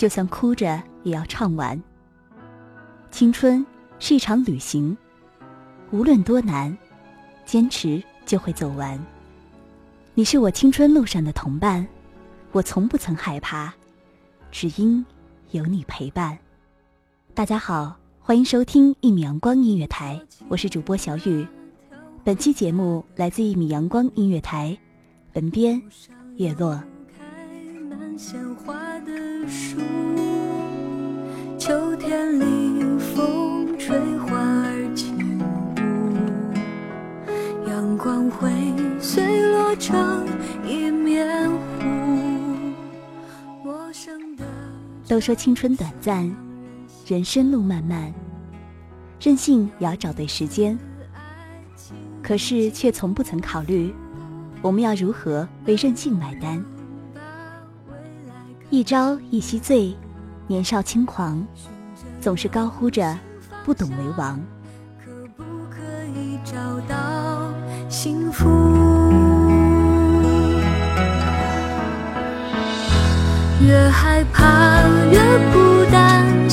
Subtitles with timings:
[0.00, 1.78] 就算哭着也要唱完。
[3.10, 3.64] 青春
[3.98, 4.96] 是一场旅行，
[5.90, 6.74] 无论多难，
[7.44, 8.98] 坚持就会走完。
[10.14, 11.86] 你是我青春路上的同伴，
[12.50, 13.74] 我从不曾害怕，
[14.50, 15.04] 只因
[15.50, 16.38] 有你陪伴。
[17.34, 21.46] 大家好，欢迎收听一米阳光音乐台，我是主播小雨。
[22.24, 24.74] 本期节目来自一米阳光音乐台，
[25.34, 25.78] 文编
[26.36, 26.82] 叶落。
[27.90, 29.12] 满鲜花的
[29.48, 29.76] 树，
[31.58, 35.18] 秋天里风吹花儿轻
[37.66, 38.48] 舞，阳光会
[39.00, 40.24] 碎落成
[40.64, 41.58] 一面湖。
[43.64, 44.44] 陌生的
[45.08, 46.32] 都说青春短暂，
[47.08, 48.14] 人生路漫漫，
[49.20, 50.78] 任性也要找对时间。
[52.22, 53.92] 可是却从不曾考虑，
[54.62, 56.64] 我们要如何为任性买单？
[58.72, 59.96] 一朝一夕醉，
[60.46, 61.44] 年少轻狂，
[62.20, 63.18] 总是高呼着
[63.64, 64.40] 不懂为王。
[65.04, 65.80] 可不可
[66.14, 66.54] 以找
[66.88, 67.52] 到
[67.88, 68.48] 幸福？
[73.60, 75.18] 越害怕越
[75.52, 76.48] 孤单，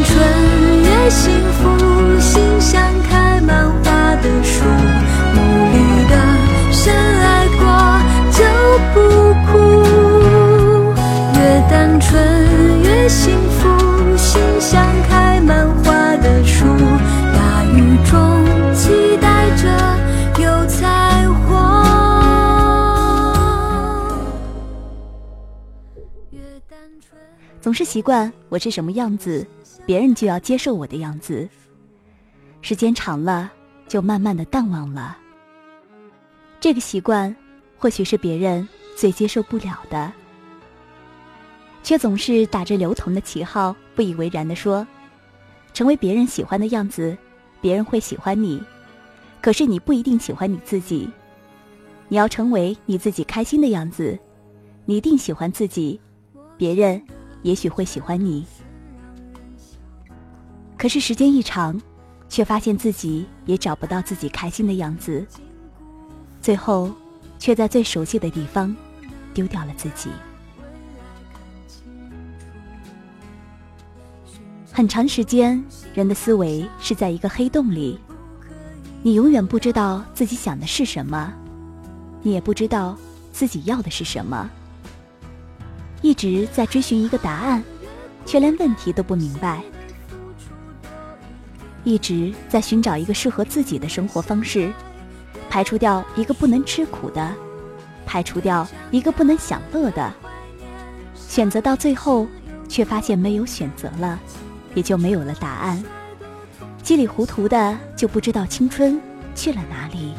[0.00, 0.16] 越单纯
[0.82, 1.60] 越幸福，
[2.20, 4.64] 心像开满花的树，
[5.34, 5.38] 努
[5.72, 5.76] 力
[6.08, 6.14] 的
[6.72, 7.62] 深爱过
[8.32, 8.40] 就
[8.94, 8.98] 不
[9.46, 9.50] 哭。
[11.34, 11.38] 越
[11.68, 13.68] 单纯越幸福，
[14.16, 16.64] 心像开满花的树，
[17.34, 18.44] 大雨中
[18.74, 19.64] 期待着
[20.42, 21.48] 有彩虹。
[26.30, 27.20] 越单纯。
[27.60, 29.46] 总是习惯我是什么样子，
[29.90, 31.48] 别人就要接受我的样子。
[32.62, 33.50] 时间长了，
[33.88, 35.18] 就慢慢的淡忘了。
[36.60, 37.34] 这个习惯，
[37.76, 40.12] 或许是别人最接受不了的，
[41.82, 44.86] 却总是打着刘同的旗号，不以为然的说，
[45.74, 47.18] 成为别人喜欢的样子，
[47.60, 48.62] 别人会喜欢你。
[49.40, 51.10] 可是你不一定喜欢你自己，
[52.06, 54.16] 你要成为你自己开心的样子，
[54.84, 56.00] 你一定喜欢自己，
[56.56, 57.02] 别人
[57.42, 58.46] 也许会喜欢你。
[60.80, 61.78] 可是时间一长，
[62.26, 65.26] 却发现自己也找不到自己开心的样子，
[66.40, 66.90] 最后，
[67.38, 68.74] 却在最熟悉的地方，
[69.34, 70.08] 丢掉了自己。
[74.72, 75.62] 很长时间，
[75.92, 78.00] 人的思维是在一个黑洞里，
[79.02, 81.30] 你永远不知道自己想的是什么，
[82.22, 82.96] 你也不知道
[83.34, 84.48] 自己要的是什么，
[86.00, 87.62] 一直在追寻一个答案，
[88.24, 89.62] 却连问题都不明白。
[91.84, 94.72] 一直在寻找一个适合自己的生活方式，
[95.48, 97.34] 排除掉一个不能吃苦的，
[98.04, 100.12] 排除掉一个不能享乐的，
[101.14, 102.26] 选择到最后，
[102.68, 104.18] 却发现没有选择了，
[104.74, 105.82] 也就没有了答案。
[106.82, 109.00] 稀里糊涂的就不知道青春
[109.34, 110.12] 去了哪里。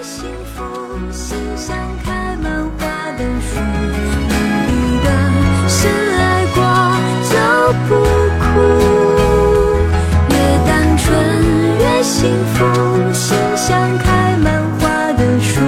[0.00, 0.62] 幸福，
[1.10, 4.34] 心像开满花的树，努
[4.68, 6.60] 力的深爱过
[7.28, 7.34] 就
[7.88, 8.25] 不
[12.26, 12.58] 幸福，
[13.12, 15.60] 心像开满花的树，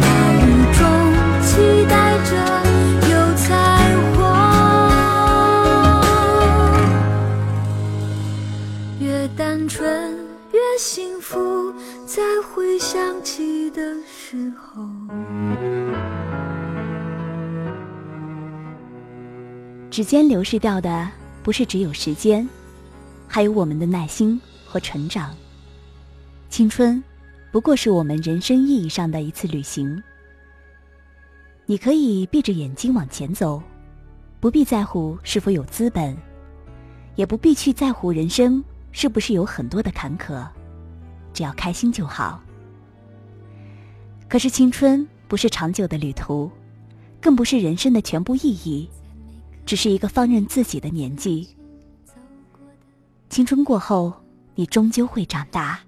[0.00, 0.46] 大雨
[0.78, 0.80] 中
[1.42, 1.50] 期
[1.88, 2.30] 待着
[3.10, 3.42] 有彩
[4.14, 4.22] 虹。
[9.00, 10.16] 越单纯
[10.52, 11.74] 越幸福，
[12.06, 14.86] 在回想起的时候。
[19.90, 21.08] 指尖流逝掉的
[21.42, 22.48] 不是只有时间，
[23.26, 25.34] 还有我们的耐心和成长。
[26.48, 27.02] 青春，
[27.52, 30.02] 不过是我们人生意义上的一次旅行。
[31.66, 33.62] 你可以闭着眼睛往前走，
[34.40, 36.16] 不必在乎是否有资本，
[37.16, 40.46] 也不必去在乎人生是不是有很多的坎坷，
[41.34, 42.40] 只要开心就好。
[44.28, 46.50] 可是青春不是长久的旅途，
[47.20, 48.88] 更不是人生的全部意义。
[49.66, 51.46] 只是一个放任自己的年纪。
[53.28, 54.10] 青春过后，
[54.54, 55.78] 你终究会长大，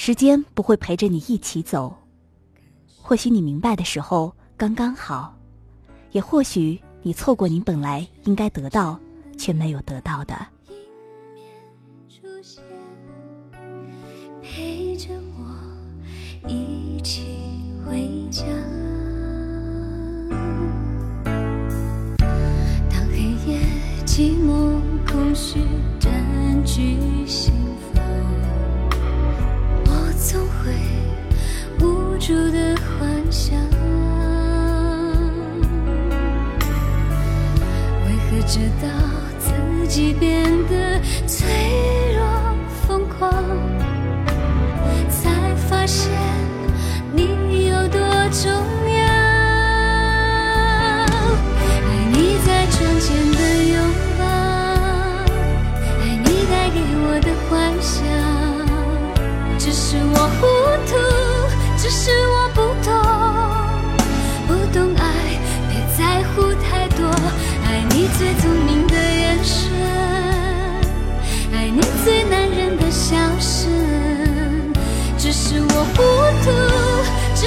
[0.00, 1.92] 时间不会陪着你一起走。
[3.02, 5.36] 或许你明白的时候刚刚好，
[6.12, 8.96] 也或许你错过你本来应该得到
[9.36, 10.38] 却没有得到的。
[14.40, 17.24] 陪着我一起
[17.84, 18.44] 回家。
[22.88, 23.18] 当黑
[23.50, 23.58] 夜
[24.06, 24.80] 寂寞
[25.10, 25.58] 空虚
[25.98, 26.96] 占据
[27.26, 27.52] 心
[32.28, 33.58] 住的幻想。
[38.04, 38.88] 为何知道
[39.38, 41.48] 自己变得脆
[42.14, 42.22] 弱
[42.86, 43.32] 疯狂，
[45.08, 46.12] 才发现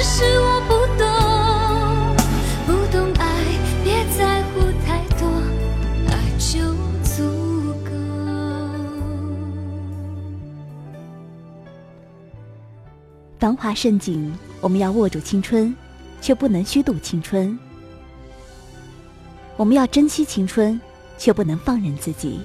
[0.04, 1.06] 是我不懂，
[2.66, 3.24] 不懂爱，
[3.84, 5.28] 别在乎太多，
[6.08, 6.58] 爱就
[7.04, 7.90] 足够。
[13.38, 15.72] 繁华盛景，我们要握住青春，
[16.20, 17.56] 却不能虚度青春。
[19.56, 20.80] 我们要珍惜青春，
[21.16, 22.40] 却不能放任自己。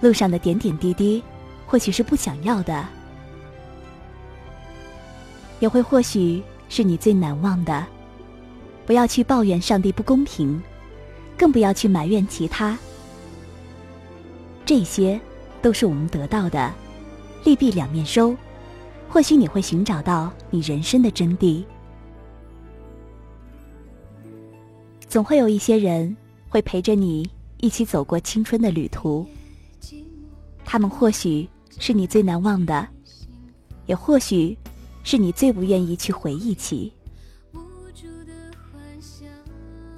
[0.00, 1.22] 路上的点点滴滴，
[1.64, 2.84] 或许是不想要的，
[5.60, 7.86] 也会或许是你最难忘的。
[8.84, 10.62] 不要去抱怨上帝不公平，
[11.36, 12.78] 更不要去埋怨其他。
[14.64, 15.20] 这些
[15.60, 16.72] 都是我们得到的，
[17.44, 18.36] 利弊两面收。
[19.08, 21.64] 或许你会寻找到你人生的真谛。
[25.08, 26.14] 总会有一些人
[26.48, 27.28] 会陪着你
[27.58, 29.24] 一起走过青春的旅途，
[30.64, 32.86] 他们或许是你最难忘的，
[33.86, 34.58] 也或许
[35.06, 36.92] 是你最不愿意去回忆起。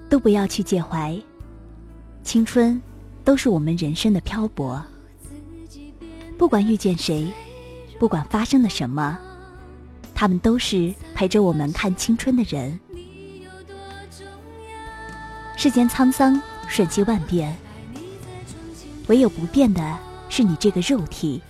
[0.07, 1.19] 都不要去介怀，
[2.23, 2.81] 青春
[3.25, 4.85] 都是我们人生的漂泊。
[6.37, 7.27] 不管遇见谁，
[7.99, 9.19] 不管发生了什么，
[10.15, 12.79] 他们都是陪着我们看青春的人。
[15.57, 16.39] 世间沧桑，
[16.69, 17.57] 瞬息万变，
[19.07, 19.99] 唯有不变的
[20.29, 21.41] 是你这个肉体。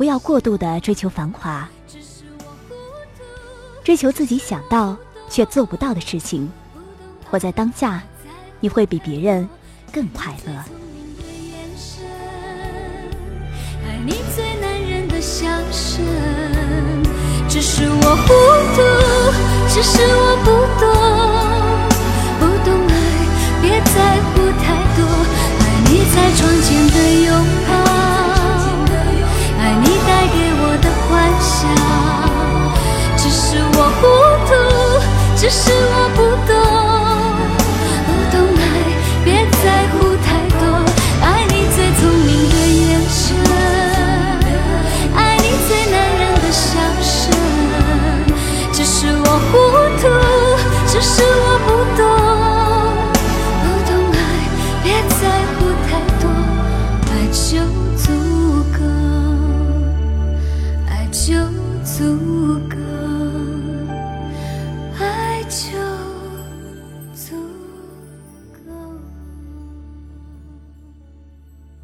[0.00, 1.68] 不要过度的追求繁华，
[3.84, 4.96] 追求自己想到
[5.28, 6.50] 却做不到的事情。
[7.30, 8.02] 活在当下，
[8.60, 9.46] 你会比别人
[9.92, 10.52] 更快乐。
[13.84, 16.02] 爱你最男人的笑声，
[17.46, 18.32] 只是我糊
[18.74, 18.80] 涂，
[19.68, 20.48] 只是我不
[20.80, 20.88] 懂，
[22.40, 22.90] 不懂爱，
[23.60, 24.64] 别在乎太
[24.96, 25.04] 多。
[25.60, 27.28] 爱你在窗前的拥
[27.68, 27.69] 抱，
[35.50, 36.29] 是我不